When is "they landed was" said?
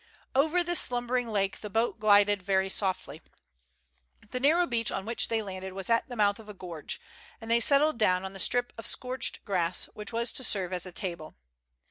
5.27-5.91